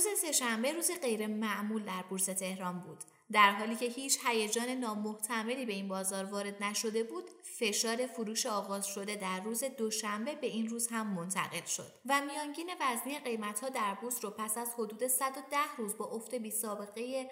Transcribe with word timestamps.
روز 0.00 0.18
سهشنبه 0.20 0.72
روز 0.72 0.90
غیر 1.02 1.26
معمول 1.26 1.82
در 1.82 2.02
بورس 2.02 2.24
تهران 2.24 2.80
بود. 2.80 3.04
در 3.32 3.52
حالی 3.52 3.76
که 3.76 3.86
هیچ 3.86 4.18
هیجان 4.26 4.68
نامحتملی 4.68 5.66
به 5.66 5.72
این 5.72 5.88
بازار 5.88 6.24
وارد 6.24 6.64
نشده 6.64 7.02
بود، 7.02 7.30
فشار 7.42 8.06
فروش 8.06 8.46
آغاز 8.46 8.86
شده 8.86 9.16
در 9.16 9.40
روز 9.40 9.64
دوشنبه 9.64 10.34
به 10.34 10.46
این 10.46 10.68
روز 10.68 10.88
هم 10.88 11.06
منتقل 11.06 11.64
شد 11.64 11.92
و 12.06 12.20
میانگین 12.20 12.70
وزنی 12.80 13.18
قیمتها 13.18 13.68
در 13.68 13.94
بورس 13.94 14.24
رو 14.24 14.30
پس 14.30 14.58
از 14.58 14.74
حدود 14.74 15.06
110 15.06 15.40
روز 15.78 15.96
با 15.96 16.04
افت 16.04 16.34
بی 16.34 16.50
سابقه 16.50 17.30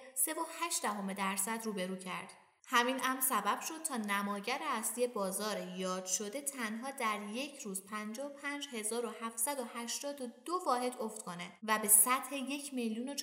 3.8 1.13 1.17
درصد 1.17 1.61
روبرو 1.65 1.97
کرد. 1.97 2.33
همین 2.71 3.01
امر 3.05 3.21
سبب 3.21 3.61
شد 3.61 3.83
تا 3.83 3.97
نماگر 3.97 4.59
اصلی 4.63 5.07
بازار 5.07 5.57
یاد 5.77 6.07
شده 6.07 6.41
تنها 6.41 6.91
در 6.91 7.21
یک 7.33 7.59
روز 7.59 7.87
55782 7.87 10.61
واحد 10.67 10.97
افت 11.01 11.23
کنه 11.23 11.53
و 11.63 11.79
به 11.79 11.89
سطح 11.89 12.35
یک 12.35 12.75
میلیون 12.75 13.09
و 13.09 13.15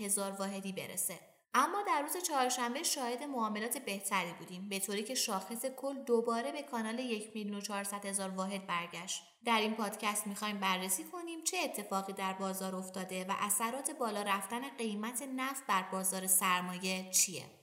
هزار 0.00 0.32
واحدی 0.32 0.72
برسه. 0.72 1.20
اما 1.54 1.82
در 1.82 2.02
روز 2.02 2.16
چهارشنبه 2.16 2.82
شاهد 2.82 3.22
معاملات 3.22 3.78
بهتری 3.78 4.32
بودیم 4.32 4.68
به 4.68 4.78
طوری 4.78 5.02
که 5.02 5.14
شاخص 5.14 5.66
کل 5.66 6.04
دوباره 6.04 6.52
به 6.52 6.62
کانال 6.62 6.98
یک 6.98 7.30
میلیون 7.34 7.62
و 7.70 7.84
هزار 8.04 8.30
واحد 8.30 8.66
برگشت 8.66 9.22
در 9.44 9.60
این 9.60 9.74
پادکست 9.74 10.26
می‌خوایم 10.26 10.60
بررسی 10.60 11.04
کنیم 11.04 11.44
چه 11.44 11.58
اتفاقی 11.58 12.12
در 12.12 12.32
بازار 12.32 12.76
افتاده 12.76 13.24
و 13.24 13.34
اثرات 13.38 13.90
بالا 13.90 14.22
رفتن 14.22 14.68
قیمت 14.68 15.22
نفت 15.36 15.66
بر 15.66 15.82
بازار 15.82 16.26
سرمایه 16.26 17.10
چیه 17.10 17.61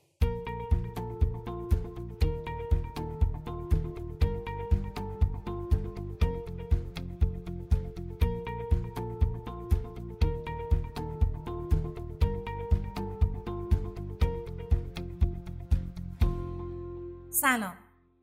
سلام 17.41 17.77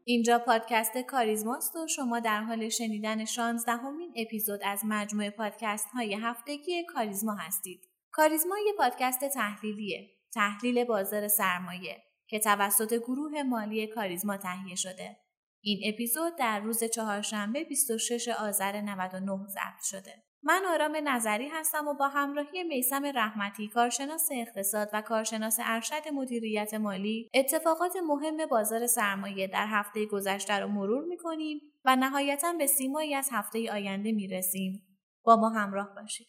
اینجا 0.04 0.38
پادکست 0.38 0.98
کاریزماست 0.98 1.76
و 1.76 1.86
شما 1.86 2.20
در 2.20 2.42
حال 2.42 2.68
شنیدن 2.68 3.24
16 3.24 3.72
همین 3.72 4.14
اپیزود 4.16 4.60
از 4.64 4.80
مجموعه 4.84 5.30
پادکست 5.30 5.86
های 5.94 6.14
هفتگی 6.14 6.84
کاریزما 6.84 7.34
هستید. 7.34 7.80
کاریزما 8.10 8.54
یه 8.66 8.72
پادکست 8.78 9.24
تحلیلیه. 9.24 10.10
تحلیل 10.34 10.84
بازار 10.84 11.28
سرمایه 11.28 12.02
که 12.28 12.38
توسط 12.38 12.94
گروه 12.94 13.42
مالی 13.42 13.86
کاریزما 13.86 14.36
تهیه 14.36 14.74
شده. 14.74 15.16
این 15.60 15.94
اپیزود 15.94 16.36
در 16.38 16.60
روز 16.60 16.84
چهارشنبه 16.84 17.64
26 17.64 18.28
آذر 18.28 18.80
99 18.80 19.46
ضبط 19.46 19.82
شده. 19.82 20.25
من 20.46 20.62
آرام 20.66 20.96
نظری 21.04 21.48
هستم 21.48 21.88
و 21.88 21.94
با 21.94 22.08
همراهی 22.08 22.64
میسم 22.64 23.06
رحمتی 23.14 23.68
کارشناس 23.68 24.28
اقتصاد 24.32 24.90
و 24.92 25.02
کارشناس 25.02 25.58
ارشد 25.62 26.08
مدیریت 26.12 26.74
مالی 26.74 27.30
اتفاقات 27.34 27.96
مهم 28.08 28.46
بازار 28.46 28.86
سرمایه 28.86 29.46
در 29.46 29.66
هفته 29.66 30.06
گذشته 30.06 30.54
رو 30.54 30.68
مرور 30.68 31.04
می‌کنیم 31.04 31.60
و 31.84 31.96
نهایتا 31.96 32.52
به 32.52 32.66
سیمایی 32.66 33.14
از 33.14 33.28
هفته 33.32 33.72
آینده 33.72 34.12
می‌رسیم. 34.12 34.98
با 35.24 35.36
ما 35.36 35.48
همراه 35.48 35.94
باشید. 35.94 36.28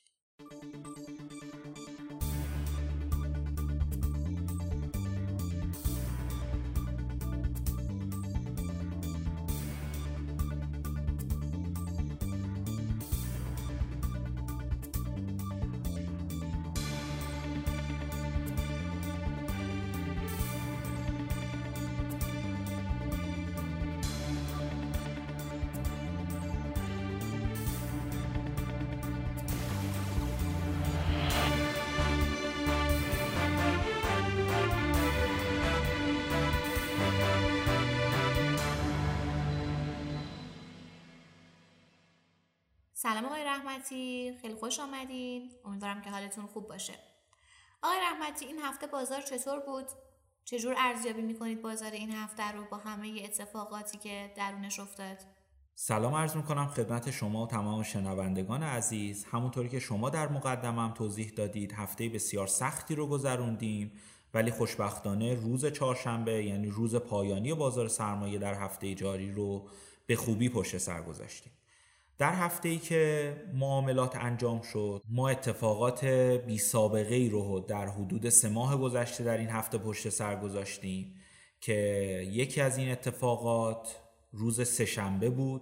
سلام 43.08 43.26
آقای 43.26 43.44
رحمتی 43.44 44.34
خیلی 44.42 44.56
خوش 44.56 44.80
آمدین. 44.80 45.52
امیدوارم 45.66 46.02
که 46.02 46.10
حالتون 46.10 46.46
خوب 46.46 46.68
باشه. 46.68 46.94
آقای 47.84 47.98
رحمتی 48.02 48.46
این 48.46 48.60
هفته 48.60 48.88
بازار 48.88 49.22
چطور 49.22 49.60
بود؟ 49.60 49.86
چجور 50.46 50.76
ارزیابی 50.78 51.22
می‌کنید 51.22 51.62
بازار 51.62 51.92
این 51.92 52.12
هفته 52.12 52.52
رو 52.52 52.66
با 52.72 52.78
همه 52.78 53.22
اتفاقاتی 53.24 53.98
که 53.98 54.34
درونش 54.36 54.80
افتاد؟ 54.80 55.18
سلام 55.76 56.16
عرض 56.16 56.36
می‌کنم 56.36 56.68
خدمت 56.68 57.12
شما 57.12 57.44
و 57.44 57.48
تمام 57.48 57.84
شنوندگان 57.84 58.64
عزیز. 58.64 59.26
همونطوری 59.32 59.70
که 59.70 59.80
شما 59.80 60.10
در 60.10 60.28
مقدمم 60.28 60.94
توضیح 60.94 61.30
دادید 61.30 61.74
هفته 61.74 62.10
بسیار 62.10 62.48
سختی 62.48 62.96
رو 62.96 63.08
گذروندیم 63.08 63.92
ولی 64.34 64.52
خوشبختانه 64.52 65.36
روز 65.36 65.66
چهارشنبه 65.66 66.46
یعنی 66.46 66.70
روز 66.70 66.96
پایانی 66.96 67.54
بازار 67.54 67.88
سرمایه 67.88 68.40
در 68.40 68.54
هفته 68.54 68.96
جاری 68.96 69.32
رو 69.32 69.70
به 70.06 70.16
خوبی 70.16 70.50
پشت 70.50 70.78
سر 70.78 71.02
گذاشتیم. 71.02 71.54
در 72.18 72.34
هفته 72.34 72.70
ای 72.70 72.78
که 72.78 73.34
معاملات 73.54 74.16
انجام 74.16 74.62
شد 74.62 75.02
ما 75.10 75.30
اتفاقات 75.30 76.06
بی 76.46 76.58
سابقه 76.58 77.16
ای 77.16 77.30
رو 77.30 77.60
در 77.60 77.88
حدود 77.88 78.30
سه 78.30 78.50
ماه 78.50 78.78
گذشته 78.78 79.24
در 79.24 79.38
این 79.38 79.50
هفته 79.50 79.78
پشت 79.78 80.10
سر 80.10 80.36
گذاشتیم 80.36 81.16
که 81.62 81.74
یکی 82.32 82.62
از 82.62 82.78
این 82.78 82.92
اتفاقات 82.92 84.00
روز 84.32 84.68
سهشنبه 84.68 85.30
بود 85.30 85.62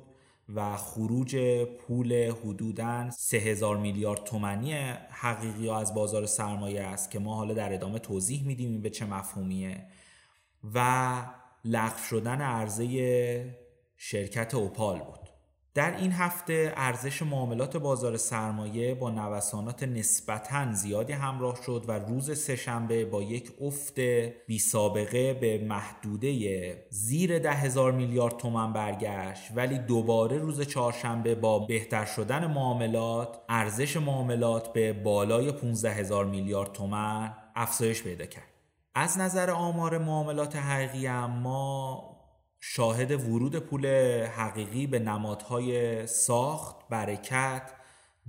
و 0.56 0.78
خروج 0.78 1.38
پول 1.66 2.32
حدوداً 2.32 3.10
سه 3.12 3.38
هزار 3.38 3.78
میلیارد 3.78 4.24
تومنی 4.24 4.74
حقیقی 5.10 5.70
از 5.70 5.94
بازار 5.94 6.26
سرمایه 6.26 6.82
است 6.82 7.12
که 7.12 7.20
ما 7.20 7.36
حالا 7.36 7.54
در 7.54 7.74
ادامه 7.74 8.00
توضیح 8.00 8.48
میدیم 8.48 8.82
به 8.82 8.90
چه 8.90 9.06
مفهومیه. 9.06 9.86
و 10.74 11.14
لغو 11.66 11.98
شدن 11.98 12.42
عرضه 12.42 13.56
شرکت 13.98 14.56
اوپال 14.56 15.00
بود. 15.00 15.25
در 15.75 15.97
این 15.97 16.12
هفته 16.12 16.74
ارزش 16.75 17.22
معاملات 17.22 17.78
بازار 17.78 18.18
سرمایه 18.18 18.96
با 18.96 19.09
نوسانات 19.09 19.84
نسبتا 19.84 20.74
زیادی 20.74 21.13
همراه 21.13 21.58
شد 21.66 21.86
و 21.88 22.00
روز 22.00 22.40
سهشنبه 22.40 23.06
با 23.06 23.22
یک 23.22 23.52
افت 23.62 24.00
بی 24.47 24.59
سابقه 24.59 25.34
به 25.34 25.58
محدوده 25.58 26.88
زیر 26.90 27.40
ده 27.40 27.52
هزار 27.52 27.91
میلیارد 27.91 28.38
تومن 28.38 28.74
برگشت. 28.74 29.52
ولی 29.56 29.80
دوباره 29.80 30.38
روز 30.38 30.62
چهارشنبه 30.62 31.35
با 31.35 31.59
بهتر 31.59 32.06
شدن 32.06 32.46
معاملات 32.46 33.40
ارزش 33.50 33.97
معاملات 33.97 34.74
به 34.74 34.94
بالای 34.94 35.52
15 35.52 35.91
هزار 35.91 36.25
میلیارد 36.25 36.72
تومن 36.72 37.34
افزایش 37.56 38.03
پیدا 38.03 38.25
کرد. 38.25 38.47
از 38.96 39.18
نظر 39.18 39.50
آمار 39.50 39.97
معاملات 39.97 40.56
حقیقی 40.56 41.08
ما 41.28 42.15
شاهد 42.68 43.12
ورود 43.12 43.59
پول 43.59 43.88
حقیقی 44.26 44.88
به 44.88 45.00
نمادهای 45.00 46.08
ساخت، 46.08 46.76
برکت، 46.90 47.72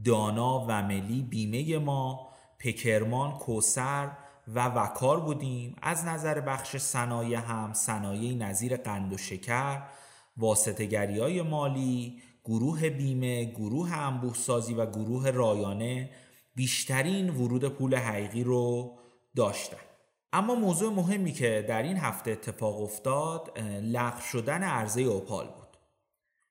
دانا 0.05 0.67
و 0.69 0.83
ملی 0.83 1.23
بیمه 1.23 1.79
ما، 1.79 2.29
پکرمان، 2.59 3.33
کوسر 3.33 4.11
و 4.49 4.69
وکار 4.69 5.21
بودیم. 5.21 5.77
از 5.83 6.05
نظر 6.05 6.41
بخش 6.41 6.77
صنایع 6.77 7.39
هم 7.39 7.73
صنایع 7.73 8.35
نظیر 8.35 8.77
قند 8.77 9.13
و 9.13 9.19
شکر 9.19 9.83
واسطگری 10.37 11.19
های 11.19 11.43
مالی 11.43 12.23
گروه 12.45 12.91
بیمه 12.91 13.45
گروه 13.45 13.93
انبوه 13.93 14.35
سازی 14.35 14.75
و 14.75 14.87
گروه 14.87 15.31
رایانه 15.31 16.11
بیشترین 16.55 17.31
ورود 17.31 17.69
پول 17.69 17.95
حقیقی 17.95 18.45
رو 18.45 18.93
داشتن. 19.37 19.86
اما 20.37 20.55
موضوع 20.55 20.93
مهمی 20.93 21.33
که 21.33 21.65
در 21.69 21.83
این 21.83 21.97
هفته 21.97 22.31
اتفاق 22.31 22.83
افتاد 22.83 23.59
لغو 23.83 24.21
شدن 24.21 24.63
عرضه 24.63 25.03
اوپال 25.03 25.47
بود. 25.47 25.77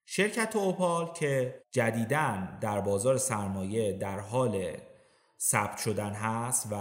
شرکت 0.06 0.56
اوپال 0.56 1.14
که 1.14 1.62
جدیدن 1.72 2.58
در 2.62 2.82
بازار 2.82 3.18
سرمایه 3.18 3.94
در 3.94 4.20
حال 4.20 4.78
ثبت 5.40 5.78
شدن 5.78 6.10
هست 6.10 6.68
و 6.72 6.76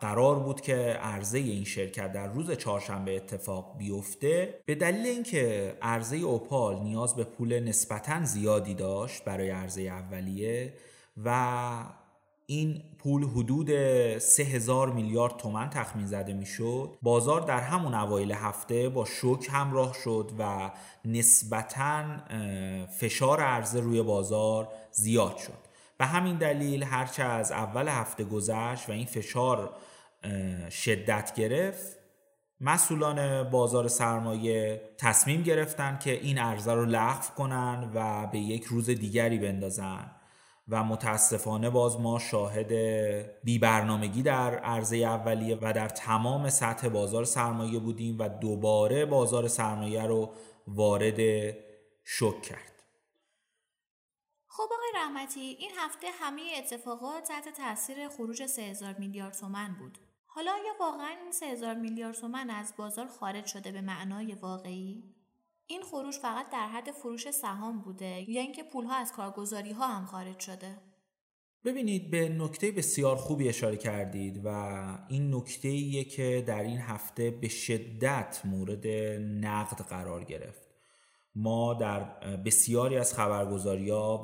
قرار 0.00 0.38
بود 0.38 0.60
که 0.60 0.76
عرضه 1.02 1.38
این 1.38 1.64
شرکت 1.64 2.12
در 2.12 2.26
روز 2.26 2.50
چهارشنبه 2.50 3.16
اتفاق 3.16 3.78
بیفته 3.78 4.62
به 4.66 4.74
دلیل 4.74 5.06
اینکه 5.06 5.76
عرضه 5.82 6.16
اوپال 6.16 6.82
نیاز 6.82 7.16
به 7.16 7.24
پول 7.24 7.60
نسبتا 7.60 8.24
زیادی 8.24 8.74
داشت 8.74 9.24
برای 9.24 9.50
عرضه 9.50 9.82
اولیه 9.82 10.74
و 11.24 11.84
این 12.46 12.82
پول 12.98 13.24
حدود 13.24 13.68
3000 14.18 14.92
میلیارد 14.92 15.36
تومن 15.36 15.70
تخمین 15.70 16.06
زده 16.06 16.32
می‌شد. 16.32 16.98
بازار 17.02 17.40
در 17.40 17.60
همون 17.60 17.94
اوایل 17.94 18.32
هفته 18.32 18.88
با 18.88 19.04
شوک 19.04 19.48
همراه 19.52 19.94
شد 20.04 20.30
و 20.38 20.70
نسبتا 21.04 22.04
فشار 22.86 23.40
عرضه 23.40 23.80
روی 23.80 24.02
بازار 24.02 24.68
زیاد 24.90 25.36
شد. 25.36 25.72
به 25.98 26.06
همین 26.06 26.36
دلیل 26.36 26.82
هرچه 26.82 27.22
از 27.22 27.52
اول 27.52 27.88
هفته 27.88 28.24
گذشت 28.24 28.88
و 28.88 28.92
این 28.92 29.06
فشار 29.06 29.70
شدت 30.70 31.34
گرفت 31.34 31.96
مسئولان 32.60 33.50
بازار 33.50 33.88
سرمایه 33.88 34.82
تصمیم 34.98 35.42
گرفتن 35.42 35.98
که 36.04 36.12
این 36.12 36.38
عرضه 36.38 36.74
رو 36.74 36.84
لغو 36.84 37.34
کنن 37.36 37.90
و 37.94 38.26
به 38.26 38.38
یک 38.38 38.64
روز 38.64 38.90
دیگری 38.90 39.38
بندازن. 39.38 40.10
و 40.68 40.84
متاسفانه 40.84 41.70
باز 41.70 42.00
ما 42.00 42.18
شاهد 42.18 42.72
بی 43.44 43.58
برنامگی 43.58 44.22
در 44.22 44.58
عرضه 44.58 44.96
اولیه 44.96 45.58
و 45.62 45.72
در 45.72 45.88
تمام 45.88 46.48
سطح 46.48 46.88
بازار 46.88 47.24
سرمایه 47.24 47.78
بودیم 47.78 48.16
و 48.18 48.28
دوباره 48.28 49.06
بازار 49.06 49.48
سرمایه 49.48 50.02
رو 50.02 50.34
وارد 50.66 51.50
شک 52.04 52.42
کرد. 52.42 52.82
خب 54.46 54.62
آقای 54.62 54.92
رحمتی 54.94 55.40
این 55.40 55.70
هفته 55.78 56.06
همه 56.20 56.42
اتفاقات 56.58 57.28
تحت 57.28 57.48
تاثیر 57.48 58.08
خروج 58.08 58.46
3000 58.46 58.94
میلیارد 58.98 59.34
تومن 59.34 59.76
بود. 59.78 59.98
حالا 60.26 60.52
یا 60.66 60.72
واقعا 60.80 61.08
این 61.22 61.32
3000 61.32 61.74
میلیارد 61.74 62.14
تومن 62.14 62.50
از 62.50 62.74
بازار 62.76 63.06
خارج 63.06 63.46
شده 63.46 63.72
به 63.72 63.80
معنای 63.80 64.34
واقعی؟ 64.34 65.21
این 65.72 65.82
خروج 65.82 66.14
فقط 66.14 66.50
در 66.50 66.66
حد 66.66 66.90
فروش 66.90 67.30
سهام 67.30 67.80
بوده 67.80 68.30
یا 68.30 68.40
اینکه 68.40 68.62
پولها 68.62 68.96
از 68.96 69.12
کارگزاری 69.12 69.72
ها 69.72 69.86
هم 69.86 70.06
خارج 70.06 70.38
شده؟ 70.38 70.78
ببینید 71.64 72.10
به 72.10 72.28
نکته 72.28 72.70
بسیار 72.70 73.16
خوبی 73.16 73.48
اشاره 73.48 73.76
کردید 73.76 74.40
و 74.44 74.48
این 75.08 75.34
نکته 75.34 76.04
که 76.04 76.44
در 76.46 76.62
این 76.62 76.78
هفته 76.78 77.30
به 77.30 77.48
شدت 77.48 78.40
مورد 78.44 78.86
نقد 79.46 79.80
قرار 79.80 80.24
گرفت. 80.24 80.68
ما 81.34 81.74
در 81.74 82.00
بسیاری 82.36 82.96
از 82.96 83.14
خبرگزاری 83.14 83.90
و 83.90 84.18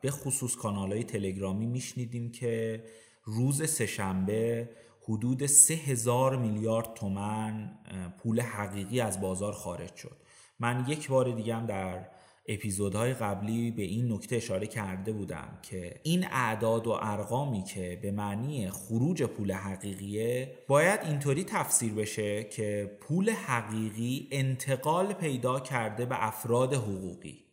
به 0.00 0.10
خصوص 0.10 0.56
کانال 0.56 0.92
های 0.92 1.04
تلگرامی 1.04 1.66
میشنیدیم 1.66 2.32
که 2.32 2.84
روز 3.24 3.70
سهشنبه 3.70 4.70
حدود 5.02 5.46
سه 5.46 5.74
هزار 5.74 6.36
میلیارد 6.36 6.94
تومن 6.94 7.78
پول 8.18 8.40
حقیقی 8.40 9.00
از 9.00 9.20
بازار 9.20 9.52
خارج 9.52 9.94
شد. 9.94 10.27
من 10.60 10.84
یک 10.88 11.08
بار 11.08 11.30
دیگه 11.32 11.54
هم 11.54 11.66
در 11.66 12.06
اپیزودهای 12.48 13.14
قبلی 13.14 13.70
به 13.70 13.82
این 13.82 14.12
نکته 14.12 14.36
اشاره 14.36 14.66
کرده 14.66 15.12
بودم 15.12 15.58
که 15.62 16.00
این 16.02 16.26
اعداد 16.30 16.86
و 16.86 16.90
ارقامی 16.90 17.62
که 17.62 17.98
به 18.02 18.10
معنی 18.10 18.70
خروج 18.70 19.22
پول 19.22 19.52
حقیقیه 19.52 20.54
باید 20.68 21.00
اینطوری 21.04 21.44
تفسیر 21.44 21.94
بشه 21.94 22.44
که 22.44 22.98
پول 23.00 23.30
حقیقی 23.30 24.28
انتقال 24.30 25.12
پیدا 25.12 25.60
کرده 25.60 26.06
به 26.06 26.26
افراد 26.26 26.74
حقوقی. 26.74 27.44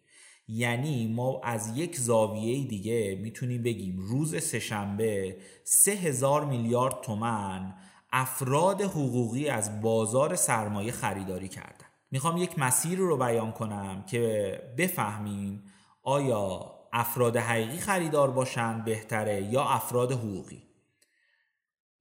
یعنی 0.47 1.07
ما 1.07 1.41
از 1.43 1.77
یک 1.77 1.95
زاویه 1.95 2.67
دیگه 2.67 3.19
می‌تونیم 3.21 3.63
بگیم 3.63 3.99
روز 3.99 4.43
سهشنبه 4.43 5.37
سه 5.63 5.91
هزار 5.91 6.45
میلیارد 6.45 7.01
تومن 7.01 7.73
افراد 8.11 8.81
حقوقی 8.81 9.49
از 9.49 9.81
بازار 9.81 10.35
سرمایه 10.35 10.91
خریداری 10.91 11.47
کردن. 11.47 11.84
می‌خوام 12.11 12.37
یک 12.37 12.59
مسیر 12.59 12.99
رو 12.99 13.17
بیان 13.17 13.51
کنم 13.51 14.03
که 14.05 14.59
بفهمیم 14.77 15.63
آیا 16.03 16.75
افراد 16.93 17.37
حقیقی 17.37 17.77
خریدار 17.77 18.31
باشن 18.31 18.83
بهتره 18.83 19.43
یا 19.43 19.63
افراد 19.63 20.11
حقوقی. 20.11 20.63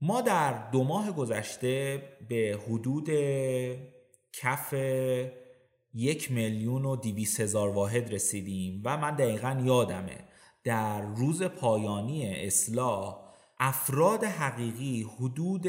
ما 0.01 0.21
در 0.21 0.71
دو 0.71 0.85
ماه 0.85 1.13
گذشته 1.13 2.03
به 2.29 2.61
حدود 2.67 3.09
کف 4.33 4.75
یک 5.95 6.33
میلیون 6.33 6.85
و 6.85 6.97
دیویس 6.97 7.41
هزار 7.41 7.69
واحد 7.69 8.15
رسیدیم 8.15 8.83
و 8.85 8.97
من 8.97 9.17
دقیقا 9.17 9.63
یادمه 9.65 10.25
در 10.65 11.01
روز 11.01 11.43
پایانی 11.43 12.47
اصلاح 12.47 13.24
افراد 13.67 14.25
حقیقی 14.25 15.03
حدود 15.03 15.67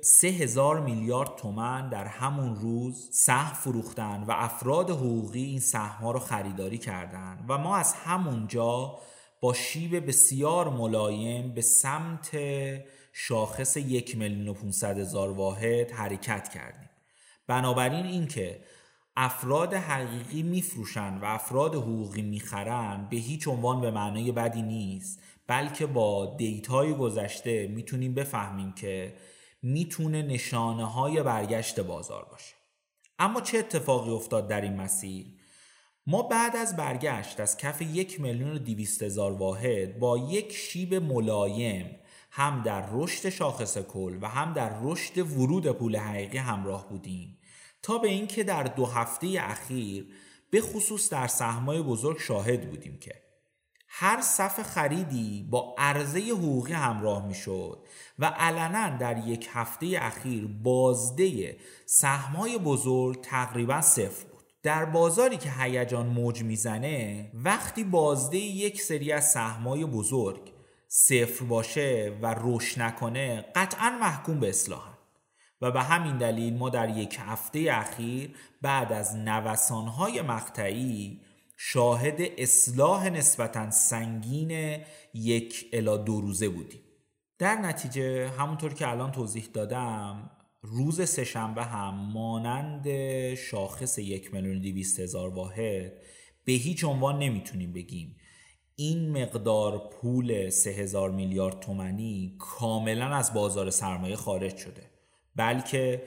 سه 0.00 0.28
هزار 0.28 0.80
میلیارد 0.80 1.36
تومن 1.36 1.88
در 1.88 2.04
همون 2.04 2.56
روز 2.56 3.08
سهم 3.12 3.54
فروختن 3.54 4.24
و 4.28 4.30
افراد 4.30 4.90
حقوقی 4.90 5.44
این 5.44 5.60
سهم 5.60 6.04
ها 6.04 6.10
رو 6.10 6.18
خریداری 6.18 6.78
کردن 6.78 7.44
و 7.48 7.58
ما 7.58 7.76
از 7.76 7.92
همونجا 7.92 8.98
با 9.40 9.54
شیب 9.54 10.06
بسیار 10.06 10.68
ملایم 10.68 11.54
به 11.54 11.60
سمت 11.60 12.30
شاخص 13.12 13.76
یک 13.76 14.18
میلیون 14.18 14.48
و 14.82 14.86
هزار 14.86 15.30
واحد 15.30 15.90
حرکت 15.90 16.48
کردیم. 16.48 16.90
بنابراین 17.46 18.06
اینکه 18.06 18.60
افراد 19.16 19.74
حقیقی 19.74 20.42
میفروشن 20.42 21.18
و 21.18 21.24
افراد 21.24 21.74
حقوقی 21.74 22.22
می‌خرن 22.22 23.06
به 23.10 23.16
هیچ 23.16 23.48
عنوان 23.48 23.80
به 23.80 23.90
معنای 23.90 24.32
بدی 24.32 24.62
نیست. 24.62 25.20
بلکه 25.46 25.86
با 25.86 26.34
دیتای 26.38 26.94
گذشته 26.94 27.66
می‌تونیم 27.66 28.14
بفهمیم 28.14 28.72
که 28.72 29.14
می‌تونه 29.62 30.22
نشانه 30.22 30.84
های 30.84 31.22
برگشت 31.22 31.80
بازار 31.80 32.24
باشه 32.24 32.54
اما 33.18 33.40
چه 33.40 33.58
اتفاقی 33.58 34.10
افتاد 34.10 34.48
در 34.48 34.60
این 34.60 34.76
مسیر؟ 34.76 35.26
ما 36.06 36.22
بعد 36.22 36.56
از 36.56 36.76
برگشت 36.76 37.40
از 37.40 37.56
کف 37.56 37.82
یک 37.82 38.20
میلیون 38.20 38.56
و 38.56 39.04
هزار 39.04 39.32
واحد 39.32 39.98
با 39.98 40.18
یک 40.18 40.52
شیب 40.52 40.94
ملایم 40.94 41.96
هم 42.30 42.62
در 42.62 42.88
رشد 42.92 43.28
شاخص 43.28 43.78
کل 43.78 44.18
و 44.22 44.28
هم 44.28 44.52
در 44.52 44.78
رشد 44.82 45.18
ورود 45.18 45.72
پول 45.72 45.96
حقیقی 45.96 46.38
همراه 46.38 46.88
بودیم 46.88 47.38
تا 47.82 47.98
به 47.98 48.08
اینکه 48.08 48.44
در 48.44 48.62
دو 48.62 48.86
هفته 48.86 49.36
اخیر 49.40 50.06
به 50.50 50.60
خصوص 50.60 51.10
در 51.10 51.26
سهمای 51.26 51.82
بزرگ 51.82 52.18
شاهد 52.18 52.70
بودیم 52.70 52.98
که 52.98 53.31
هر 53.94 54.20
صف 54.20 54.62
خریدی 54.62 55.46
با 55.50 55.74
عرضه 55.78 56.20
حقوقی 56.20 56.72
همراه 56.72 57.26
می 57.26 57.34
شد 57.34 57.78
و 58.18 58.26
علنا 58.26 58.96
در 58.96 59.18
یک 59.26 59.48
هفته 59.52 59.98
اخیر 60.00 60.46
بازده 60.46 61.56
سهمای 61.86 62.58
بزرگ 62.58 63.20
تقریبا 63.20 63.80
صفر 63.80 64.24
بود. 64.24 64.42
در 64.62 64.84
بازاری 64.84 65.36
که 65.36 65.50
هیجان 65.50 66.06
موج 66.06 66.42
می‌زنه 66.42 67.30
وقتی 67.34 67.84
بازده 67.84 68.36
یک 68.36 68.82
سری 68.82 69.12
از 69.12 69.30
سهمای 69.30 69.84
بزرگ 69.84 70.52
صفر 70.88 71.44
باشه 71.44 72.18
و 72.22 72.34
رشد 72.40 72.82
نکنه 72.82 73.44
قطعا 73.54 73.98
محکوم 74.00 74.40
به 74.40 74.48
اصلاح 74.48 74.98
و 75.60 75.70
به 75.70 75.82
همین 75.82 76.18
دلیل 76.18 76.56
ما 76.56 76.70
در 76.70 76.88
یک 76.88 77.18
هفته 77.20 77.66
اخیر 77.70 78.34
بعد 78.62 78.92
از 78.92 79.16
نوسانهای 79.16 80.22
مقطعی 80.22 81.20
شاهد 81.56 82.20
اصلاح 82.38 83.08
نسبتا 83.08 83.70
سنگین 83.70 84.80
یک 85.14 85.66
الا 85.72 85.96
دو 85.96 86.20
روزه 86.20 86.48
بودیم. 86.48 86.80
در 87.38 87.54
نتیجه 87.54 88.28
همونطور 88.28 88.74
که 88.74 88.88
الان 88.88 89.12
توضیح 89.12 89.48
دادم 89.52 90.30
روز 90.62 91.08
سهشنبه 91.08 91.64
هم 91.64 91.94
مانند 91.94 92.88
شاخص 93.34 93.98
یک 93.98 94.34
میلیون 94.34 94.60
دیویست 94.60 95.00
هزار 95.00 95.28
واحد 95.28 95.92
به 96.44 96.52
هیچ 96.52 96.84
عنوان 96.84 97.18
نمی‌تونیم 97.18 97.72
بگیم 97.72 98.16
این 98.76 99.22
مقدار 99.22 99.88
پول 99.88 100.48
سه 100.48 100.70
هزار 100.70 101.10
میلیارد 101.10 101.60
تومنی 101.60 102.36
کاملا 102.38 103.06
از 103.06 103.34
بازار 103.34 103.70
سرمایه 103.70 104.16
خارج 104.16 104.56
شده 104.56 104.90
بلکه 105.36 106.02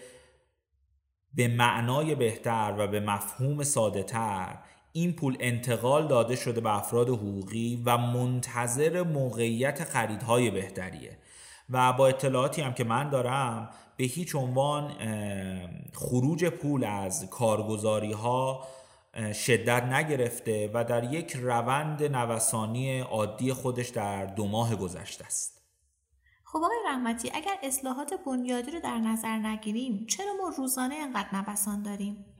به 1.34 1.48
معنای 1.48 2.16
بهتر 2.16 2.76
و 2.78 2.88
به 2.88 3.00
مفهوم 3.00 3.64
ساده 3.64 4.04
تر 4.04 4.58
این 4.96 5.14
پول 5.14 5.38
انتقال 5.40 6.08
داده 6.08 6.36
شده 6.36 6.62
به 6.62 6.76
افراد 6.76 7.10
حقوقی 7.10 7.82
و 7.86 7.98
منتظر 7.98 9.04
موقعیت 9.04 9.84
خریدهای 9.84 10.52
بهتریه. 10.52 11.18
و 11.70 11.94
با 11.94 12.08
اطلاعاتی 12.08 12.62
هم 12.62 12.74
که 12.74 12.84
من 12.84 13.10
دارم 13.10 13.70
به 13.98 14.04
هیچ 14.04 14.36
عنوان 14.36 14.92
خروج 15.94 16.46
پول 16.46 16.84
از 16.84 17.30
کارگزاری 17.30 18.12
ها 18.12 18.68
شدت 19.34 19.84
نگرفته 19.84 20.72
و 20.74 20.84
در 20.84 21.14
یک 21.14 21.36
روند 21.36 22.04
نوسانی 22.04 23.00
عادی 23.00 23.54
خودش 23.54 23.90
در 23.90 24.26
دو 24.26 24.48
ماه 24.48 24.76
گذشته 24.76 25.26
است. 25.26 25.62
خب 26.44 26.58
آقای 26.58 26.78
رحمتی 26.88 27.32
اگر 27.34 27.56
اصلاحات 27.64 28.14
بنیادی 28.26 28.72
رو 28.72 28.80
در 28.80 28.98
نظر 28.98 29.38
نگیریم 29.38 30.06
چرا 30.10 30.34
ما 30.34 30.50
روزانه 30.58 30.96
انقدر 30.96 31.30
نوسان 31.34 31.84
داریم؟ 31.84 32.35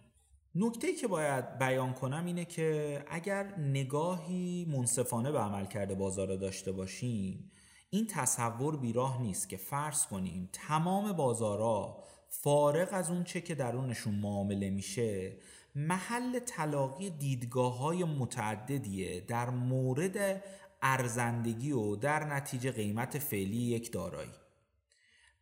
نکته 0.58 0.94
که 0.94 1.08
باید 1.08 1.58
بیان 1.58 1.94
کنم 1.94 2.26
اینه 2.26 2.46
که 2.46 3.04
اگر 3.10 3.60
نگاهی 3.60 4.66
منصفانه 4.70 5.32
به 5.32 5.40
عمل 5.40 5.66
کرده 5.66 5.96
بازار 5.96 6.36
داشته 6.36 6.72
باشیم 6.72 7.52
این 7.90 8.08
تصور 8.08 8.78
بیراه 8.78 9.22
نیست 9.22 9.50
که 9.50 9.58
فرض 9.58 10.06
کنیم 10.06 10.50
تمام 10.54 11.12
بازارا 11.12 12.04
فارغ 12.30 12.90
از 12.92 13.10
اون 13.10 13.24
چه 13.24 13.42
که 13.42 13.56
درونشون 13.56 14.16
معامله 14.16 14.70
میشه 14.70 15.38
محل 15.76 16.40
تلاقی 16.40 17.10
دیدگاه 17.10 17.78
های 17.78 18.04
متعددیه 18.04 19.22
در 19.22 19.50
مورد 19.50 20.44
ارزندگی 20.82 21.72
و 21.72 21.96
در 21.96 22.24
نتیجه 22.24 22.72
قیمت 22.72 23.18
فعلی 23.20 23.58
یک 23.58 23.92
دارایی. 23.92 24.45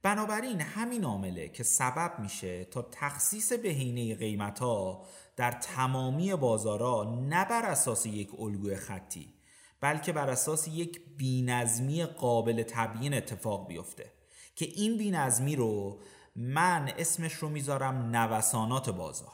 بنابراین 0.03 0.61
همین 0.61 1.03
عامله 1.03 1.49
که 1.49 1.63
سبب 1.63 2.19
میشه 2.19 2.65
تا 2.65 2.81
تخصیص 2.91 3.53
بهینه 3.53 4.15
قیمت 4.15 4.59
ها 4.59 5.05
در 5.35 5.51
تمامی 5.51 6.35
بازارها 6.35 7.19
نه 7.29 7.45
بر 7.45 7.65
اساس 7.65 8.05
یک 8.05 8.39
الگوی 8.39 8.75
خطی 8.75 9.33
بلکه 9.81 10.13
بر 10.13 10.29
اساس 10.29 10.67
یک 10.67 11.01
بینظمی 11.17 12.05
قابل 12.05 12.63
تبیین 12.63 13.13
اتفاق 13.13 13.67
بیفته 13.67 14.11
که 14.55 14.65
این 14.65 14.97
بینظمی 14.97 15.55
رو 15.55 15.99
من 16.35 16.93
اسمش 16.97 17.33
رو 17.33 17.49
می‌ذارم 17.49 18.15
نوسانات 18.15 18.89
بازار. 18.89 19.33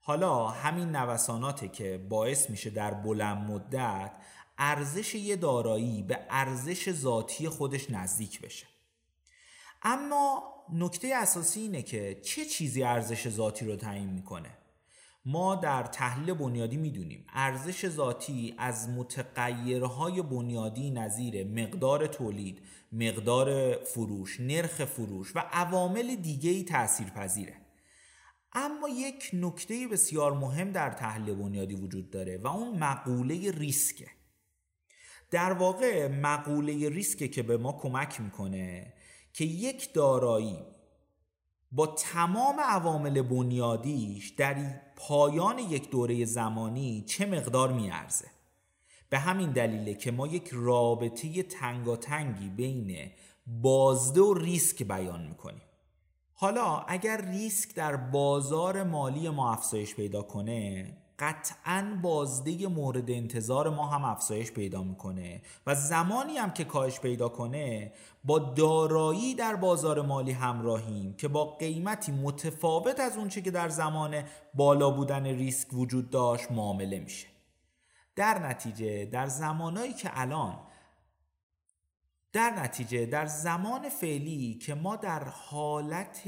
حالا 0.00 0.48
همین 0.48 0.96
نوساناته 0.96 1.68
که 1.68 2.06
باعث 2.08 2.50
میشه 2.50 2.70
در 2.70 2.94
بلند 2.94 3.50
مدت 3.50 4.16
ارزش 4.58 5.14
یه 5.14 5.36
دارایی 5.36 6.02
به 6.02 6.18
ارزش 6.30 6.92
ذاتی 6.92 7.48
خودش 7.48 7.90
نزدیک 7.90 8.40
بشه. 8.40 8.66
اما 9.82 10.42
نکته 10.72 11.14
اساسی 11.14 11.60
اینه 11.60 11.82
که 11.82 12.20
چه 12.24 12.44
چیزی 12.44 12.82
ارزش 12.82 13.28
ذاتی 13.28 13.66
رو 13.66 13.76
تعیین 13.76 14.10
می‌کنه 14.10 14.50
ما 15.24 15.54
در 15.54 15.82
تحلیل 15.82 16.34
بنیادی 16.34 16.76
می‌دونیم 16.76 17.26
ارزش 17.34 17.88
ذاتی 17.88 18.54
از 18.58 18.88
متغیرهای 18.88 20.22
بنیادی 20.22 20.90
نظیر 20.90 21.44
مقدار 21.44 22.06
تولید، 22.06 22.62
مقدار 22.92 23.76
فروش، 23.84 24.40
نرخ 24.40 24.84
فروش 24.84 25.36
و 25.36 25.38
عوامل 25.38 26.16
دیگه 26.16 26.50
ای 26.50 26.64
تأثیر 26.64 27.10
پذیره. 27.10 27.54
اما 28.52 28.88
یک 28.88 29.30
نکته 29.32 29.88
بسیار 29.88 30.32
مهم 30.32 30.72
در 30.72 30.90
تحلیل 30.90 31.34
بنیادی 31.34 31.74
وجود 31.74 32.10
داره 32.10 32.38
و 32.38 32.46
اون 32.46 32.78
مقوله 32.78 33.50
ریسکه. 33.50 34.06
در 35.30 35.52
واقع 35.52 36.08
مقوله 36.08 36.88
ریسکه 36.88 37.28
که 37.28 37.42
به 37.42 37.56
ما 37.56 37.72
کمک 37.72 38.20
می‌کنه 38.20 38.92
که 39.36 39.44
یک 39.44 39.92
دارایی 39.92 40.58
با 41.72 41.86
تمام 41.86 42.60
عوامل 42.60 43.22
بنیادیش 43.22 44.28
در 44.28 44.80
پایان 44.96 45.58
یک 45.58 45.90
دوره 45.90 46.24
زمانی 46.24 47.04
چه 47.06 47.26
مقدار 47.26 47.72
میارزه؟ 47.72 48.26
به 49.08 49.18
همین 49.18 49.52
دلیله 49.52 49.94
که 49.94 50.10
ما 50.10 50.26
یک 50.26 50.50
رابطه 50.52 51.42
تنگاتنگی 51.42 52.48
بین 52.48 53.10
بازده 53.46 54.20
و 54.20 54.34
ریسک 54.34 54.82
بیان 54.82 55.26
می‌کنیم. 55.26 55.62
حالا 56.34 56.78
اگر 56.78 57.20
ریسک 57.30 57.74
در 57.74 57.96
بازار 57.96 58.82
مالی 58.82 59.28
ما 59.28 59.52
افزایش 59.52 59.94
پیدا 59.94 60.22
کنه 60.22 60.92
قطعا 61.18 61.98
بازده 62.02 62.66
مورد 62.66 63.10
انتظار 63.10 63.70
ما 63.70 63.86
هم 63.86 64.04
افزایش 64.04 64.52
پیدا 64.52 64.82
می‌کنه 64.82 65.42
و 65.66 65.74
زمانی 65.74 66.36
هم 66.36 66.50
که 66.50 66.64
کاهش 66.64 67.00
پیدا 67.00 67.28
کنه 67.28 67.92
با 68.24 68.38
دارایی 68.38 69.34
در 69.34 69.56
بازار 69.56 70.02
مالی 70.02 70.32
همراهیم 70.32 71.14
که 71.14 71.28
با 71.28 71.44
قیمتی 71.44 72.12
متفاوت 72.12 73.00
از 73.00 73.16
اونچه 73.16 73.42
که 73.42 73.50
در 73.50 73.68
زمان 73.68 74.22
بالا 74.54 74.90
بودن 74.90 75.26
ریسک 75.26 75.68
وجود 75.72 76.10
داشت 76.10 76.50
معامله 76.50 76.98
میشه. 76.98 77.26
در 78.16 78.38
نتیجه 78.38 79.04
در 79.04 79.26
زمانایی 79.26 79.92
که 79.92 80.10
الان 80.20 80.58
در 82.32 82.50
نتیجه 82.50 83.06
در 83.06 83.26
زمان 83.26 83.88
فعلی 83.88 84.54
که 84.54 84.74
ما 84.74 84.96
در 84.96 85.24
حالت 85.24 86.22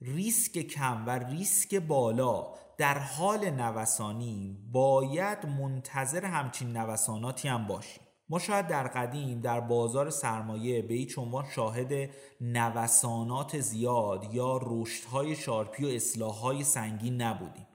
ریسک 0.00 0.58
کم 0.58 1.06
و 1.06 1.10
ریسک 1.10 1.74
بالا 1.74 2.54
در 2.78 2.98
حال 2.98 3.50
نوسانی 3.50 4.58
باید 4.72 5.46
منتظر 5.46 6.24
همچین 6.24 6.76
نوساناتی 6.76 7.48
هم 7.48 7.66
باشیم. 7.66 8.02
ما 8.28 8.38
شاید 8.38 8.66
در 8.66 8.88
قدیم 8.88 9.40
در 9.40 9.60
بازار 9.60 10.10
سرمایه 10.10 10.82
به 10.82 10.94
هیچ 10.94 11.18
عنوان 11.18 11.44
شاهد 11.54 12.10
نوسانات 12.40 13.60
زیاد 13.60 14.34
یا 14.34 14.60
رشدهای 14.62 15.36
شارپی 15.36 15.84
و 15.84 15.88
اصلاحهای 15.88 16.64
سنگین 16.64 17.22
نبودیم. 17.22 17.66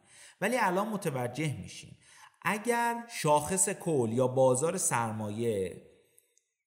ولی 0.41 0.57
الان 0.57 0.89
متوجه 0.89 1.55
میشیم. 1.61 1.97
اگر 2.41 3.03
شاخص 3.09 3.69
کل 3.69 4.09
یا 4.11 4.27
بازار 4.27 4.77
سرمایه 4.77 5.81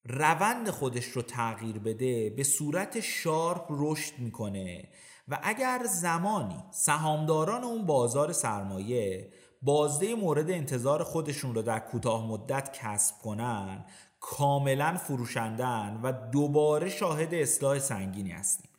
روند 0.05 0.71
خودش 0.71 1.05
رو 1.05 1.23
تغییر 1.23 1.79
بده 1.79 2.31
به 2.31 2.45
صورت 2.45 3.01
شارپ 3.01 3.67
رشد 3.71 4.19
می‌کنه 4.19 4.89
و 5.29 5.39
اگر 5.43 5.87
زمانی 5.89 6.65
سهامداران 6.71 7.65
اون 7.65 7.87
بازار 7.87 8.33
سرمایه 8.33 9.33
بازده 9.63 10.15
مورد 10.15 10.51
انتظار 10.51 11.03
خودشون 11.03 11.55
رو 11.55 11.63
در 11.63 11.79
کوتاه 11.79 12.27
مدت 12.27 12.79
کسب 12.83 13.19
کنن 13.19 13.85
کاملا 14.21 14.97
فروشندن 14.97 16.01
و 16.03 16.13
دوباره 16.13 16.89
شاهد 16.89 17.35
اصلاح 17.35 17.79
سنگینی 17.79 18.31
هستیم. 18.31 18.71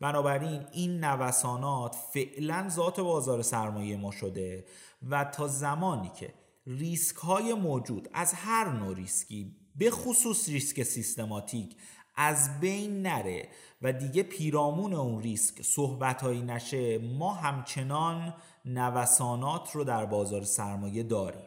بنابراین 0.00 0.66
این 0.72 1.04
نوسانات 1.04 1.96
فعلا 2.12 2.68
ذات 2.68 3.00
بازار 3.00 3.42
سرمایه 3.42 3.96
ما 3.96 4.10
شده 4.10 4.64
و 5.10 5.24
تا 5.24 5.48
زمانی 5.48 6.08
که 6.08 6.34
ریسک 6.66 7.16
های 7.16 7.54
موجود 7.54 8.08
از 8.12 8.32
هر 8.34 8.68
نوع 8.68 8.94
ریسکی 8.94 9.56
به 9.76 9.90
خصوص 9.90 10.48
ریسک 10.48 10.82
سیستماتیک 10.82 11.76
از 12.16 12.60
بین 12.60 13.02
نره 13.02 13.48
و 13.82 13.92
دیگه 13.92 14.22
پیرامون 14.22 14.94
اون 14.94 15.22
ریسک 15.22 15.62
صحبتهایی 15.62 16.42
نشه 16.42 16.98
ما 16.98 17.34
همچنان 17.34 18.34
نوسانات 18.64 19.72
رو 19.72 19.84
در 19.84 20.06
بازار 20.06 20.42
سرمایه 20.42 21.02
داریم. 21.02 21.44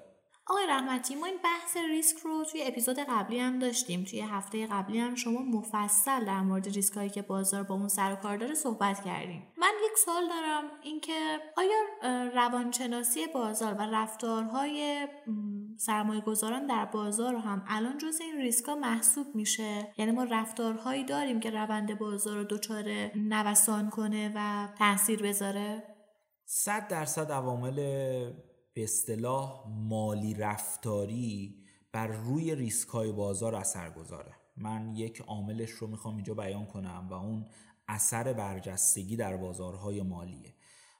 آقای 0.50 0.68
رحمتی 0.70 1.16
ما 1.16 1.26
این 1.26 1.38
بحث 1.44 1.78
ریسک 1.78 2.18
رو 2.18 2.46
توی 2.52 2.64
اپیزود 2.64 3.00
قبلی 3.00 3.40
هم 3.40 3.60
داشتیم. 3.60 4.04
توی 4.04 4.22
هفته 4.22 4.68
قبلی 4.68 5.00
هم 5.00 5.16
شما 5.16 5.42
مفصل 5.42 6.26
در 6.26 6.42
مورد 6.42 6.68
ریسک 6.68 6.98
هایی 6.98 7.10
که 7.10 7.22
بازار 7.22 7.64
با 7.64 7.76
اون 7.76 7.88
سر 7.88 8.14
و 8.14 8.16
کار 8.16 8.38
داره 8.38 8.54
صحبت 8.54 9.06
کردیم. 9.06 9.48
من 9.58 9.74
یک 9.92 9.98
سوال 9.98 10.30
دارم 10.30 10.64
اینکه 10.84 11.40
آیا 11.58 11.76
روانشناسی 12.36 13.28
بازار 13.28 13.74
و 13.74 13.82
رفتارهای 13.82 15.08
سرمایه 15.78 16.22
گذاران 16.22 16.68
در 16.68 16.86
بازار 16.86 17.36
هم 17.36 17.64
الان 17.68 17.98
جز 17.98 18.22
این 18.22 18.38
ریسک 18.38 18.66
ها 18.66 18.76
محسوب 18.76 19.36
میشه. 19.36 19.94
یعنی 19.98 20.12
ما 20.12 20.24
رفتارهایی 20.24 21.04
داریم 21.04 21.40
که 21.40 21.50
روند 21.50 22.00
بازار 22.00 22.38
رو 22.38 22.44
دچار 22.44 22.86
نوسان 23.16 23.90
کنه 23.90 24.32
و 24.36 24.68
تاثیر 24.78 25.24
بذاره. 25.24 25.84
صد 26.46 26.88
درصد 26.88 27.32
عوامل 27.32 27.76
به 28.74 28.84
اصطلاح 28.84 29.64
مالی 29.68 30.34
رفتاری 30.34 31.56
بر 31.92 32.08
روی 32.08 32.56
ریسک 32.56 32.90
های 32.90 33.12
بازار 33.12 33.56
اثر 33.56 33.90
گذاره. 33.90 34.32
من 34.58 34.96
یک 34.96 35.22
عاملش 35.22 35.70
رو 35.70 35.88
می‌خوام 35.88 36.16
اینجا 36.16 36.34
بیان 36.34 36.66
کنم 36.66 37.08
و 37.12 37.14
اون 37.14 37.46
اثر 37.88 38.34
برجستگی 38.34 39.16
در 39.16 39.38
بازارهای 39.38 40.02
مالیه. 40.02 40.54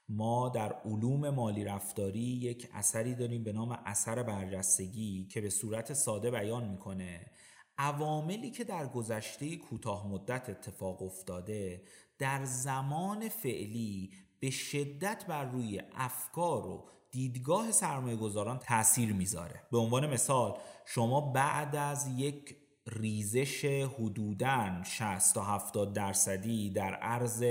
ما 0.08 0.48
در 0.48 0.72
علوم 0.72 1.30
مالی 1.30 1.64
رفتاری 1.64 2.20
یک 2.20 2.68
اثری 2.72 3.14
داریم 3.14 3.44
به 3.44 3.52
نام 3.52 3.78
اثر 3.86 4.22
برجستگی 4.22 5.28
که 5.30 5.40
به 5.40 5.50
صورت 5.50 5.92
ساده 5.92 6.30
بیان 6.30 6.68
می‌کنه. 6.68 7.30
عواملی 7.78 8.50
که 8.50 8.64
در 8.64 8.86
گذشته 8.86 9.56
کوتاه 9.56 10.08
مدت 10.08 10.50
اتفاق 10.50 11.02
افتاده 11.02 11.82
در 12.18 12.44
زمان 12.44 13.28
فعلی 13.28 14.10
به 14.40 14.50
شدت 14.50 15.24
بر 15.28 15.44
روی 15.44 15.82
افکار 15.94 16.66
و 16.66 16.88
دیدگاه 17.10 17.72
سرمایه 17.72 18.16
گذاران 18.16 18.58
تاثیر 18.58 19.12
می‌ذاره. 19.12 19.62
به 19.72 19.78
عنوان 19.78 20.06
مثال 20.06 20.58
شما 20.86 21.20
بعد 21.20 21.76
از 21.76 22.08
یک 22.16 22.56
ریزش 22.92 23.64
حدوداً 23.64 24.82
60 24.84 25.34
تا 25.34 25.42
70 25.42 25.92
درصدی 25.92 26.70
در 26.70 26.94
عرض 26.94 27.44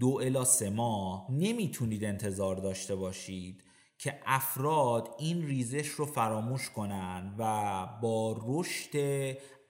دو 0.00 0.20
الا 0.22 0.44
سه 0.44 0.70
ماه 0.70 1.26
نمی‌تونید 1.30 2.04
انتظار 2.04 2.56
داشته 2.56 2.96
باشید 2.96 3.64
که 3.98 4.20
افراد 4.26 5.14
این 5.18 5.46
ریزش 5.46 5.86
رو 5.88 6.06
فراموش 6.06 6.70
کنن 6.70 7.34
و 7.38 7.86
با 8.02 8.40
رشد 8.46 8.96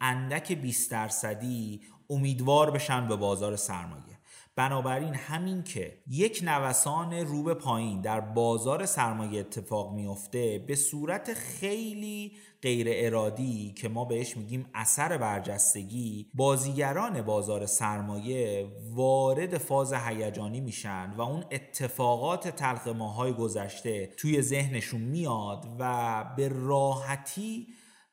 اندک 0.00 0.52
20 0.52 0.90
درصدی 0.90 1.80
امیدوار 2.10 2.70
بشن 2.70 3.08
به 3.08 3.16
بازار 3.16 3.56
سرمایه. 3.56 4.11
بنابراین 4.56 5.14
همین 5.14 5.62
که 5.62 5.98
یک 6.06 6.40
نوسان 6.44 7.12
رو 7.12 7.42
به 7.42 7.54
پایین 7.54 8.00
در 8.00 8.20
بازار 8.20 8.86
سرمایه 8.86 9.40
اتفاق 9.40 9.94
میفته 9.94 10.64
به 10.66 10.74
صورت 10.74 11.34
خیلی 11.34 12.32
غیر 12.62 12.86
ارادی 12.90 13.74
که 13.76 13.88
ما 13.88 14.04
بهش 14.04 14.36
میگیم 14.36 14.66
اثر 14.74 15.18
برجستگی 15.18 16.30
بازیگران 16.34 17.22
بازار 17.22 17.66
سرمایه 17.66 18.72
وارد 18.90 19.58
فاز 19.58 19.92
هیجانی 19.92 20.60
میشن 20.60 21.12
و 21.16 21.20
اون 21.20 21.44
اتفاقات 21.50 22.48
تلخ 22.48 22.86
ماهای 22.86 23.32
گذشته 23.32 24.06
توی 24.06 24.42
ذهنشون 24.42 25.00
میاد 25.00 25.76
و 25.78 26.24
به 26.36 26.48
راحتی 26.48 27.66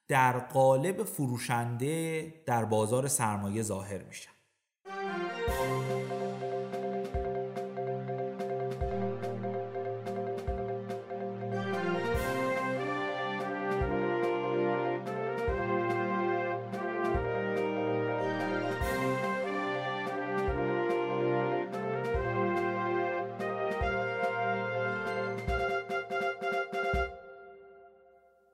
در 0.08 0.40
قالب 0.40 1.04
فروشنده 1.04 2.34
در 2.46 2.66
بازار 2.66 3.08
سرمایه 3.08 3.62
ظاهر 3.62 4.04
میشن. 4.04 4.32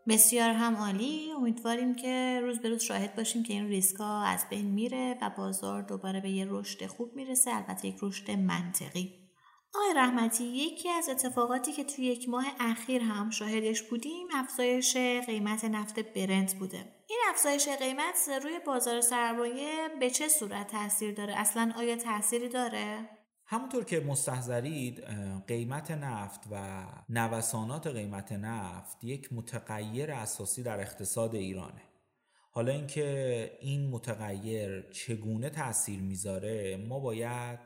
بسیار 0.07 0.50
هم 0.50 0.75
عالی. 0.75 1.31
امیدواریم 1.31 1.95
که 1.95 2.39
روز 2.43 2.59
به 2.59 2.69
روز 2.69 2.83
شاهد 2.83 3.15
باشیم 3.15 3.43
که 3.43 3.53
این 3.53 3.67
ریسک 3.67 4.01
از 4.01 4.45
بین 4.50 4.65
میره 4.65 5.17
و 5.21 5.29
بازار 5.38 5.81
دوباره 5.81 6.21
به 6.21 6.29
یه 6.29 6.45
رشد 6.50 6.85
خوب 6.85 7.15
می‌رسه. 7.15 7.55
البته 7.55 7.88
یک 7.88 7.95
رشد 8.01 8.31
منطقی. 8.31 9.25
آقای 9.75 9.93
رحمتی 9.95 10.43
یکی 10.43 10.89
از 10.89 11.09
اتفاقاتی 11.09 11.71
که 11.71 11.83
توی 11.83 12.05
یک 12.05 12.29
ماه 12.29 12.45
اخیر 12.59 13.01
هم 13.01 13.29
شاهدش 13.29 13.81
بودیم 13.81 14.27
افزایش 14.33 14.97
قیمت 15.25 15.65
نفت 15.65 16.00
برنت 16.00 16.55
بوده. 16.55 16.95
این 17.09 17.19
افزایش 17.29 17.67
قیمت 17.67 18.29
روی 18.43 18.59
بازار 18.65 19.01
سرمایه 19.01 19.89
به 20.00 20.09
چه 20.09 20.27
صورت 20.27 20.67
تاثیر 20.67 21.13
داره؟ 21.13 21.39
اصلا 21.39 21.74
آیا 21.77 21.95
تاثیری 21.95 22.50
داره؟ 22.50 23.09
همونطور 23.47 23.83
که 23.83 23.99
مستحضرید 23.99 25.03
قیمت 25.47 25.91
نفت 25.91 26.41
و 26.51 26.85
نوسانات 27.09 27.87
قیمت 27.87 28.31
نفت 28.31 29.03
یک 29.03 29.33
متغیر 29.33 30.11
اساسی 30.11 30.63
در 30.63 30.79
اقتصاد 30.79 31.35
ایرانه. 31.35 31.81
حالا 32.51 32.71
اینکه 32.71 33.57
این 33.61 33.89
متغیر 33.89 34.89
چگونه 34.91 35.49
تاثیر 35.49 35.99
می‌ذاره 36.01 36.77
ما 36.77 36.99
باید 36.99 37.59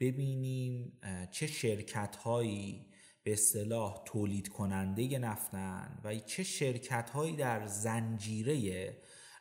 ببینیم 0.00 1.00
چه 1.30 1.46
شرکت 1.46 2.16
هایی 2.16 2.86
به 3.22 3.32
اصطلاح 3.32 4.02
تولید 4.04 4.48
کننده 4.48 5.18
نفتن 5.18 6.00
و 6.04 6.18
چه 6.18 6.42
شرکت 6.42 7.10
هایی 7.10 7.36
در 7.36 7.66
زنجیره 7.66 8.96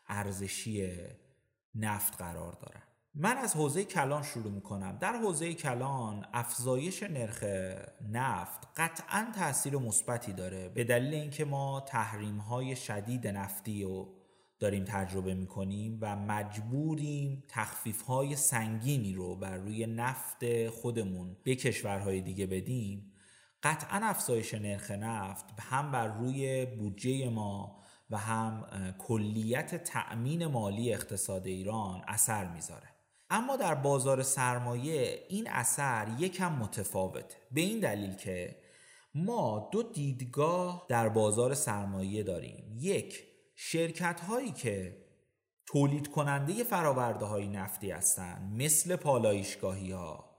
ارزشی 0.07 0.93
نفت 1.75 2.17
قرار 2.17 2.53
دارن. 2.53 2.84
من 3.17 3.38
از 3.38 3.55
حوزه 3.55 3.84
کلان 3.84 4.24
شروع 4.24 4.51
می‌کنم. 4.51 4.98
در 5.01 5.13
حوزه 5.13 5.53
کلان 5.53 6.25
افزایش 6.34 7.03
نرخ 7.03 7.43
نفت 8.12 8.67
قطعا 8.77 9.27
تاثیر 9.36 9.77
مثبتی 9.77 10.34
داره. 10.34 10.69
به 10.69 10.84
دلیل 10.84 11.13
اینکه 11.13 11.45
ما 11.45 11.79
تحریم 11.88 12.38
های 12.38 12.75
شدید 12.75 13.27
نفتی 13.27 13.84
رو 13.84 14.13
داریم 14.60 14.84
تجربه 14.84 15.34
می‌کنیم 15.34 15.98
و 16.01 16.15
مجبوریم 16.15 17.43
تخفیف 17.48 18.01
های 18.01 18.36
سنگینی 18.36 19.13
رو 19.13 19.36
بر 19.36 19.57
روی 19.57 19.86
نفت 19.86 20.69
خودمون 20.69 21.38
به 21.43 21.55
کشورهای 21.55 22.22
دیگه 22.22 22.48
بدیم. 22.48 23.12
قطعا 23.63 24.00
افزایش 24.03 24.53
نرخ 24.53 24.91
نفت 24.91 25.45
هم 25.60 25.91
بر 25.91 26.07
روی 26.07 26.65
بودجه 26.65 27.29
ما 27.29 27.81
و 28.10 28.17
هم 28.17 28.65
کلیت 28.98 29.84
تأمین 29.84 30.45
مالی 30.45 30.93
اقتصاد 30.93 31.48
ایران 31.48 32.01
اثر 32.07 32.51
می‌ذاره. 32.53 32.94
اما 33.29 33.55
در 33.55 33.75
بازار 33.75 34.24
سرمایه 34.24 35.25
این 35.29 35.50
اثر 35.50 36.08
یکم 36.20 36.51
متفاوته 36.51 37.36
به 37.51 37.62
این 37.62 37.79
دلیل 37.79 38.15
که 38.15 38.55
ما 39.15 39.70
دو 39.72 39.84
دیدگاه 39.84 40.86
در 40.89 41.10
بازار 41.10 41.53
سرمایه 41.53 42.24
داریم. 42.24 42.75
یک 42.79 43.24
شرکت 43.55 44.22
هایی 44.22 44.51
که 44.51 45.05
تولید 45.65 46.12
کننده 46.12 46.63
فراورده 46.63 47.25
های 47.25 47.48
نفتی 47.48 47.91
هستند 47.91 48.62
مثل 48.62 48.96
پالایشگاهی 48.96 49.91
ها 49.91 50.36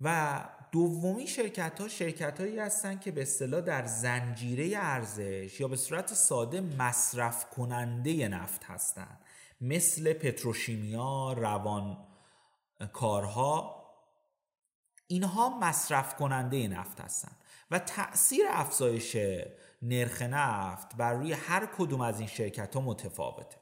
و 0.00 0.40
دومی 0.72 1.26
شرکت 1.26 1.80
ها 1.80 1.88
شرکت 1.88 2.40
هایی 2.40 2.58
هستند 2.58 3.00
که 3.00 3.10
به 3.10 3.22
اصطلاح 3.22 3.60
در 3.60 3.86
زنجیره 3.86 4.78
ارزش 4.78 5.60
یا 5.60 5.68
به 5.68 5.76
صورت 5.76 6.14
ساده 6.14 6.60
مصرف 6.60 7.50
کننده 7.50 8.28
نفت 8.28 8.64
هستند 8.64 9.23
مثل 9.60 10.12
پتروشیمیا 10.12 11.32
روان 11.32 12.06
کارها 12.92 13.84
اینها 15.06 15.58
مصرف 15.58 16.16
کننده 16.16 16.68
نفت 16.68 17.00
هستند 17.00 17.36
و 17.70 17.78
تأثیر 17.78 18.44
افزایش 18.50 19.16
نرخ 19.82 20.22
نفت 20.22 20.96
بر 20.96 21.12
روی 21.12 21.32
هر 21.32 21.66
کدوم 21.66 22.00
از 22.00 22.18
این 22.18 22.28
شرکت 22.28 22.74
ها 22.74 22.80
متفاوته. 22.80 23.56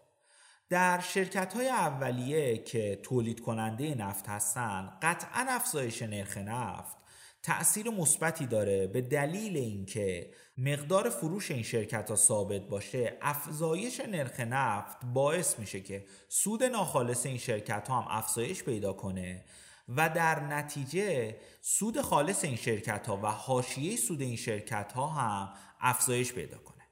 در 0.68 1.00
شرکت 1.00 1.54
های 1.54 1.68
اولیه 1.68 2.58
که 2.58 3.00
تولید 3.02 3.40
کننده 3.40 3.94
نفت 3.94 4.28
هستند 4.28 4.98
قطعا 5.02 5.46
افزایش 5.48 6.02
نرخ 6.02 6.38
نفت 6.38 6.96
تأثیر 7.42 7.90
مثبتی 7.90 8.46
داره 8.46 8.86
به 8.86 9.00
دلیل 9.00 9.56
اینکه 9.56 10.30
مقدار 10.58 11.10
فروش 11.10 11.50
این 11.50 11.62
شرکت 11.62 12.10
ها 12.10 12.16
ثابت 12.16 12.60
باشه 12.60 13.18
افزایش 13.20 14.00
نرخ 14.00 14.40
نفت 14.40 14.96
باعث 15.04 15.58
میشه 15.58 15.80
که 15.80 16.04
سود 16.28 16.62
ناخالص 16.62 17.26
این 17.26 17.38
شرکت 17.38 17.88
ها 17.88 18.00
هم 18.00 18.18
افزایش 18.18 18.62
پیدا 18.62 18.92
کنه 18.92 19.44
و 19.88 20.08
در 20.08 20.40
نتیجه 20.40 21.36
سود 21.60 22.00
خالص 22.00 22.44
این 22.44 22.56
شرکت 22.56 23.06
ها 23.06 23.16
و 23.16 23.26
حاشیه 23.26 23.96
سود 23.96 24.20
این 24.20 24.36
شرکت 24.36 24.92
ها 24.92 25.06
هم 25.06 25.52
افزایش 25.80 26.32
پیدا 26.32 26.58
کنه. 26.58 26.82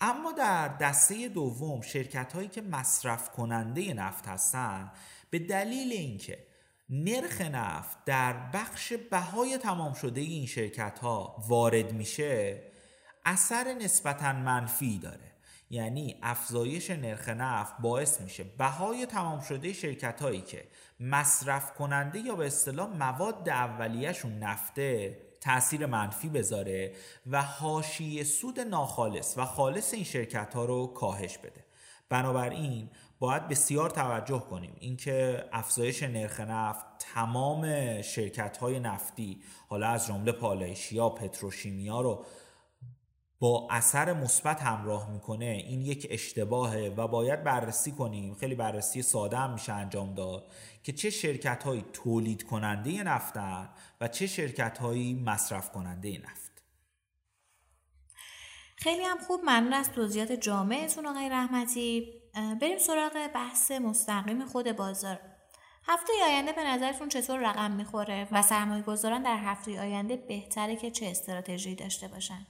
اما 0.00 0.32
در 0.32 0.68
دسته 0.68 1.28
دوم 1.28 1.80
شرکت 1.80 2.32
هایی 2.32 2.48
که 2.48 2.62
مصرف 2.62 3.30
کننده 3.30 3.94
نفت 3.94 4.26
هستن 4.26 4.92
به 5.30 5.38
دلیل 5.38 5.92
اینکه 5.92 6.47
نرخ 6.90 7.40
نفت 7.40 8.04
در 8.04 8.32
بخش 8.32 8.92
بهای 8.92 9.58
تمام 9.58 9.92
شده 9.92 10.20
این 10.20 10.46
شرکت 10.46 10.98
ها 10.98 11.44
وارد 11.48 11.92
میشه 11.92 12.62
اثر 13.24 13.74
نسبتا 13.74 14.32
منفی 14.32 14.98
داره. 14.98 15.32
یعنی 15.70 16.16
افزایش 16.22 16.90
نرخ 16.90 17.28
نفت 17.28 17.74
باعث 17.80 18.20
میشه 18.20 18.44
بهای 18.44 19.06
تمام 19.06 19.40
شده 19.40 19.72
شرکت 19.72 20.22
هایی 20.22 20.40
که 20.40 20.64
مصرف 21.00 21.74
کننده 21.74 22.18
یا 22.18 22.36
به 22.36 22.46
اصطلاح 22.46 22.88
مواد 22.88 23.48
اولیهشون 23.48 24.38
نفته 24.38 25.18
تاثیر 25.40 25.86
منفی 25.86 26.28
بذاره 26.28 26.94
و 27.26 27.42
حاشیه 27.42 28.24
سود 28.24 28.60
ناخالص 28.60 29.38
و 29.38 29.44
خالص 29.44 29.94
این 29.94 30.04
شرکت 30.04 30.54
ها 30.54 30.64
رو 30.64 30.86
کاهش 30.86 31.38
بده. 31.38 31.64
بنابراین 32.08 32.90
باید 33.18 33.48
بسیار 33.48 33.90
توجه 33.90 34.38
کنیم. 34.38 34.76
اینکه 34.80 35.44
افزایش 35.52 36.02
نرخ 36.02 36.40
نفت 36.40 36.84
تمام 36.98 38.02
شرکت 38.02 38.56
های 38.56 38.80
نفتی 38.80 39.42
حالا 39.68 39.88
از 39.88 40.06
جمله 40.06 40.32
پالایشیا 40.32 41.08
پتروشیمیا 41.08 42.00
رو 42.00 42.24
با 43.40 43.68
اثر 43.70 44.12
مثبت 44.12 44.62
همراه 44.62 45.10
می‌کنه 45.12 45.44
این 45.44 45.82
یک 45.82 46.06
اشتباهه 46.10 46.94
و 46.96 47.08
باید 47.08 47.44
بررسی 47.44 47.92
کنیم. 47.92 48.34
خیلی 48.34 48.54
بررسی 48.54 49.02
ساده 49.02 49.36
هم 49.36 49.52
میشه 49.52 49.72
انجام 49.72 50.14
داد 50.14 50.50
که 50.82 50.92
چه 50.92 51.10
شرکت 51.10 51.64
هایی 51.64 51.84
تولید 51.92 52.46
کننده 52.46 53.02
نفتن 53.02 53.68
و 54.00 54.08
چه 54.08 54.26
شرکت 54.26 54.78
هایی 54.78 55.14
مصرف 55.14 55.72
کننده 55.72 56.18
نفت. 56.18 56.62
خیلی 58.76 59.02
هم 59.02 59.18
خوب. 59.18 59.40
ممنون 59.40 59.72
از 59.72 59.92
توضیحات 59.92 60.32
جامعتون 60.32 61.06
آقای 61.06 61.28
رحمتی. 61.28 62.17
بریم 62.34 62.78
سراغ 62.78 63.30
بحث 63.34 63.70
مستقیم 63.70 64.46
خود 64.46 64.72
بازار. 64.72 65.20
هفته 65.84 66.12
آینده 66.26 66.52
به 66.52 66.64
نظرتون 66.64 67.08
چطور 67.08 67.50
رقم 67.50 67.70
می‌خوره 67.70 68.28
و 68.32 68.42
سرمایه 68.42 68.82
گذاران 68.82 69.22
در 69.22 69.36
هفته 69.36 69.80
آینده 69.80 70.16
بهتره 70.16 70.76
که 70.76 70.90
چه 70.90 71.06
استراتژی 71.06 71.74
داشته 71.74 72.08
باشن؟ 72.08 72.46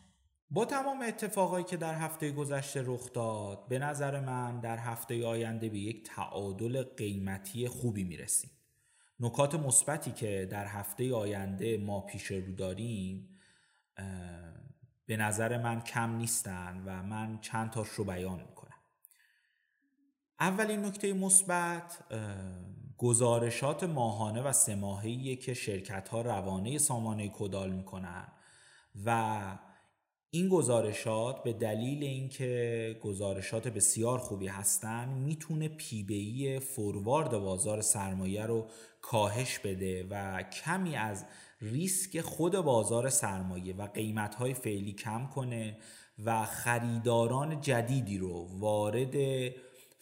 با 0.50 0.64
تمام 0.64 1.02
اتفاقایی 1.02 1.64
که 1.64 1.76
در 1.76 1.94
هفته 1.94 2.30
گذشته 2.30 2.82
رخ 2.86 3.12
داد 3.12 3.68
به 3.68 3.78
نظر 3.78 4.20
من 4.20 4.60
در 4.60 4.78
هفته 4.78 5.26
آینده 5.26 5.68
به 5.68 5.78
یک 5.78 6.06
تعادل 6.06 6.82
قیمتی 6.82 7.68
خوبی 7.68 8.04
می‌رسیم. 8.04 8.50
نکات 9.20 9.54
مثبتی 9.54 10.12
که 10.12 10.48
در 10.50 10.66
هفته 10.66 11.14
آینده 11.14 11.78
ما 11.78 12.00
پیش 12.00 12.26
رو 12.26 12.54
داریم 12.54 13.40
به 15.06 15.16
نظر 15.16 15.62
من 15.62 15.80
کم 15.80 16.16
نیستن 16.16 16.82
و 16.86 17.02
من 17.02 17.38
چند 17.40 17.70
تاش 17.70 17.88
رو 17.88 18.04
بیان 18.04 18.40
می‌کنم. 18.40 18.57
اولین 20.40 20.84
نکته 20.84 21.12
مثبت 21.12 21.98
گزارشات 22.98 23.84
ماهانه 23.84 24.42
و 24.42 24.52
سه 24.52 25.36
که 25.36 25.54
شرکت 25.54 26.08
ها 26.08 26.20
روانه 26.20 26.78
سامانه 26.78 27.28
کدال 27.28 27.72
می‌کنن. 27.72 28.28
و 29.04 29.40
این 30.30 30.48
گزارشات 30.48 31.42
به 31.42 31.52
دلیل 31.52 32.04
اینکه 32.04 33.00
گزارشات 33.02 33.68
بسیار 33.68 34.18
خوبی 34.18 34.46
هستن 34.46 35.08
می‌تونه 35.08 35.68
پیبهی 35.68 36.60
فوروارد 36.60 37.38
بازار 37.38 37.80
سرمایه 37.80 38.46
رو 38.46 38.66
کاهش 39.00 39.58
بده 39.58 40.06
و 40.10 40.42
کمی 40.42 40.96
از 40.96 41.24
ریسک 41.60 42.20
خود 42.20 42.56
بازار 42.56 43.08
سرمایه 43.08 43.76
و 43.76 43.86
قیمتهای 43.86 44.54
فعلی 44.54 44.92
کم 44.92 45.26
کنه 45.26 45.78
و 46.24 46.44
خریداران 46.44 47.60
جدیدی 47.60 48.18
رو 48.18 48.48
وارد 48.58 49.14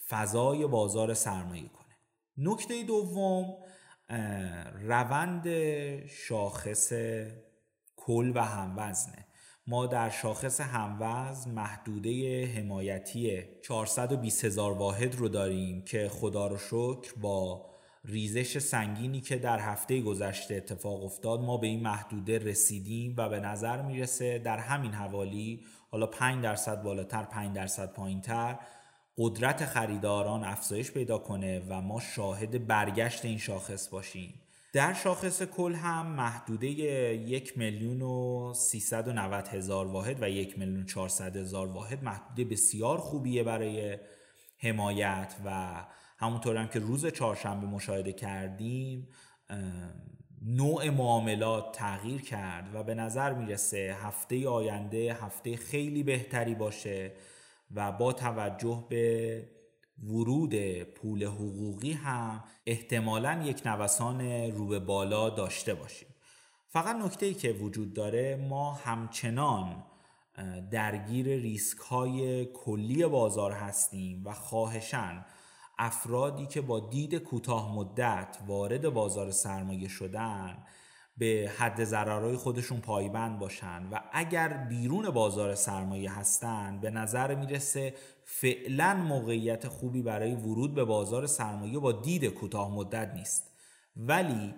فضای 0.09 0.67
بازار 0.67 1.15
سرمایه 1.15 1.69
کنه. 1.69 1.97
نکته 2.37 2.83
دوم 2.83 3.57
روند 4.83 5.49
شاخص 6.07 6.93
کل 7.97 8.33
و 8.35 8.45
هموزنه. 8.45 9.27
ما 9.67 9.87
در 9.87 10.11
شاخص 10.11 10.61
هموزن 10.61 11.51
محدوده 11.51 12.47
حمایتی 12.47 13.43
420 13.63 14.45
هزار 14.45 14.73
واحد 14.73 15.15
رو 15.15 15.29
داریم 15.29 15.85
که 15.85 16.09
خدا 16.09 16.47
رو 16.47 16.59
شکر 16.59 17.15
با 17.21 17.71
ریزش 18.05 18.59
سنگینی 18.59 19.21
که 19.21 19.37
در 19.37 19.59
هفته 19.59 20.01
گذشته 20.01 20.55
اتفاق 20.55 21.05
افتاد 21.05 21.41
ما 21.41 21.57
به 21.57 21.67
این 21.67 21.83
محدوده 21.83 22.39
رسیدیم 22.39 23.15
و 23.19 23.29
به 23.29 23.41
نظر 23.41 23.83
می‌رسه 23.83 24.39
در 24.39 24.59
همین 24.59 24.93
حوالی 24.93 25.65
حالا 25.91 26.07
5 26.07 26.45
درصد 26.45 26.83
بالاتر 26.83 27.23
5 27.23 27.57
درصد 27.57 27.93
پایینتر 27.93 28.59
قدرت 29.19 29.65
خریداران 29.65 30.45
افزایش 30.45 30.91
پیدا 30.93 31.19
کنه 31.19 31.63
و 31.69 31.81
ما 31.81 32.01
شاهد 32.01 32.67
برگشت 32.67 33.25
این 33.25 33.39
شاخص 33.39 33.89
باشیم. 33.89 34.35
در 34.73 34.93
شاخص 34.93 35.43
کل 35.43 35.75
هم 35.75 36.07
محدوده 36.07 36.67
یک 36.67 37.59
میلیون 37.59 38.03
و 38.03 38.53
هزار 39.49 39.87
واحد 39.87 40.23
و 40.23 40.31
یک 40.31 40.59
میلیون 40.59 40.87
چهارصد 40.87 41.37
هزار 41.37 41.67
واحد 41.67 42.05
محدوده 42.05 42.45
بسیار 42.45 42.99
خوبیه 42.99 43.43
برای 43.43 43.99
حمایت 44.59 45.35
و 45.45 45.75
همونطور 46.19 46.57
هم 46.57 46.69
که 46.69 46.79
روز 46.79 47.07
چهارشنبه 47.07 47.67
مشاهده 47.67 48.13
کردیم 48.13 49.09
نوع 50.43 50.91
معاملات 50.91 51.73
تغییر 51.73 52.23
کرد 52.23 52.75
و 52.75 52.83
به 52.83 52.95
نظر 52.95 53.33
می‌رسه 53.33 53.97
هفته 54.03 54.49
آینده 54.49 55.17
هفته 55.21 55.57
خیلی 55.57 56.03
بهتری 56.03 56.55
باشه. 56.55 57.13
و 57.75 57.93
با 57.93 58.13
توجه 58.13 58.87
به 58.89 59.49
ورود 60.05 60.83
پول 60.83 61.25
حقوقی 61.25 61.93
هم 61.93 62.45
احتمالا 62.67 63.43
یک 63.45 63.67
نوسان 63.67 64.21
رو 64.51 64.67
به 64.67 64.79
بالا 64.79 65.31
داشته 65.31 65.75
باشیم. 65.75 66.09
فقط 66.69 66.97
نکته 66.97 67.27
ای 67.27 67.35
که 67.35 67.53
وجود 67.53 67.95
داره 67.95 68.37
ما 68.49 68.73
همچنان 68.73 69.85
درگیر 70.71 71.27
ریسک 71.27 71.79
های 71.79 72.45
کلی 72.45 73.07
بازار 73.07 73.53
هستیم 73.53 74.23
و 74.27 74.33
خواهشن 74.33 75.25
افرادی 75.79 76.47
که 76.47 76.61
با 76.61 76.81
دید 76.81 77.15
کوتاه 77.15 77.75
مدت 77.75 78.39
وارد 78.47 78.89
بازار 78.89 79.31
سرمایه 79.31 79.89
شدن 79.89 80.65
به 81.17 81.53
حد 81.59 81.85
ضررهای 81.85 82.37
خودشون 82.37 82.81
پایبند 82.81 83.39
باشن 83.39 83.89
و 83.93 84.01
اگر 84.13 84.49
بیرون 84.49 85.11
بازار 85.11 85.55
سرمایه 85.55 86.19
هستن 86.19 86.81
به 86.81 86.91
نظر 86.91 87.35
می‌رسه 87.35 87.95
فعلا 88.25 88.95
موقعیت 88.95 89.69
خوبی 89.69 90.03
برای 90.03 90.35
ورود 90.35 90.75
به 90.75 90.85
بازار 90.85 91.27
سرمایه 91.27 91.79
با 91.79 91.93
دید 91.93 92.25
کوتاه 92.25 92.75
مدت 92.75 93.13
نیست. 93.15 93.51
ولی 93.97 94.55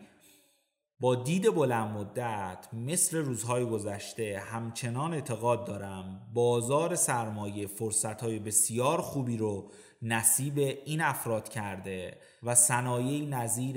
با 1.00 1.14
دید 1.14 1.54
بلند 1.54 1.96
مدت 1.96 2.68
مثل 2.72 3.18
روزهای 3.18 3.64
گذشته 3.64 4.42
همچنان 4.46 5.14
اعتقاد 5.14 5.66
دارم 5.66 6.30
بازار 6.34 6.94
سرمایه 6.94 7.66
فرصتهای 7.66 8.38
بسیار 8.38 9.00
خوبی 9.00 9.36
رو 9.36 9.70
نصیب 10.02 10.58
این 10.84 11.00
افراد 11.00 11.48
کرده 11.48 12.18
و 12.42 12.54
صنایعی 12.54 13.26
نظیر 13.26 13.76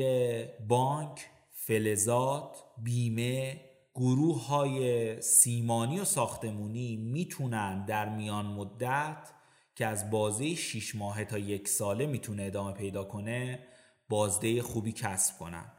بانک، 0.67 1.29
فلزات، 1.71 2.63
بیمه، 2.77 3.61
گروه 3.95 4.45
های 4.47 5.21
سیمانی 5.21 5.99
و 5.99 6.05
ساختمونی 6.05 6.95
می‌تونن 6.95 7.85
در 7.85 8.09
میان 8.09 8.45
مدت 8.45 9.29
که 9.75 9.85
از 9.85 10.09
بازه 10.09 10.55
6 10.55 10.95
ماهه 10.95 11.25
تا 11.25 11.37
یک 11.37 11.67
ساله 11.67 12.05
می‌تونه 12.05 12.43
ادامه 12.43 12.73
پیدا 12.73 13.03
کنه 13.03 13.67
بازده 14.09 14.61
خوبی 14.61 14.91
کسب 14.91 15.37
کنن. 15.37 15.71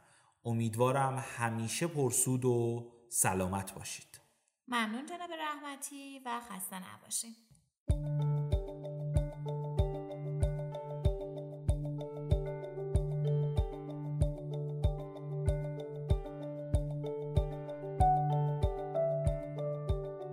امیدوارم 0.45 1.23
همیشه 1.37 1.87
پرسود 1.87 2.45
و 2.45 2.91
سلامت 3.09 3.73
باشید. 3.73 4.21
ممنون 4.67 5.05
جناب 5.05 5.29
رحمتی 5.31 6.21
و 6.25 6.41
خسته 6.49 6.75
نباشید 6.75 7.35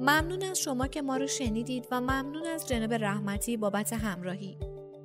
ممنون 0.00 0.42
از 0.42 0.58
شما 0.58 0.86
که 0.86 1.02
ما 1.02 1.16
رو 1.16 1.26
شنیدید 1.26 1.86
و 1.90 2.00
ممنون 2.00 2.46
از 2.46 2.68
جناب 2.68 2.94
رحمتی 2.94 3.56
بابت 3.56 3.92
همراهی. 3.92 4.58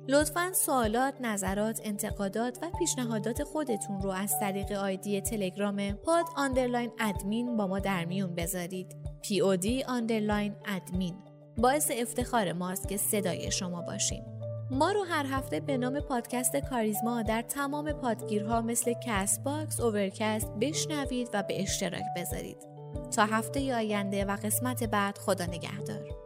لطفا 0.08 0.52
سوالات، 0.52 1.14
نظرات، 1.20 1.80
انتقادات 1.84 2.58
و 2.62 2.70
پیشنهادات 2.78 3.42
خودتون 3.42 4.02
رو 4.02 4.10
از 4.10 4.40
طریق 4.40 4.72
آیدی 4.72 5.20
تلگرام 5.20 5.92
pod 5.92 6.24
underline 6.36 6.90
admin 6.98 7.56
با 7.56 7.66
ما 7.66 7.78
در 7.78 8.04
میون 8.04 8.34
بذارید. 8.34 8.96
P 9.22 9.42
underline 9.88 10.54
admin 10.66 11.14
باعث 11.58 11.90
افتخار 11.94 12.52
ماست 12.52 12.88
که 12.88 12.96
صدای 12.96 13.50
شما 13.50 13.82
باشیم. 13.82 14.24
ما 14.70 14.92
رو 14.92 15.02
هر 15.02 15.26
هفته 15.26 15.60
به 15.60 15.76
نام 15.76 16.00
پادکست 16.00 16.56
کاریزما 16.56 17.22
در 17.22 17.42
تمام 17.42 17.92
پادگیرها 17.92 18.62
مثل 18.62 18.94
Castbox، 19.06 19.80
Overcast 19.80 20.52
بشنوید 20.60 21.28
و 21.32 21.42
به 21.42 21.62
اشتراک 21.62 22.04
بذارید. 22.16 22.75
تا 23.16 23.24
هفته 23.24 23.74
آینده 23.74 24.24
و 24.24 24.36
قسمت 24.36 24.84
بعد 24.84 25.18
خدا 25.18 25.46
نگهدار. 25.46 26.25